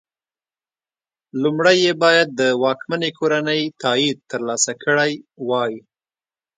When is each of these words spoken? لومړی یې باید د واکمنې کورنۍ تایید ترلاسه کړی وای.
لومړی 1.41 1.77
یې 1.85 1.93
باید 2.03 2.27
د 2.39 2.41
واکمنې 2.63 3.09
کورنۍ 3.19 3.61
تایید 3.81 4.17
ترلاسه 4.31 4.71
کړی 4.83 5.11
وای. 5.49 5.73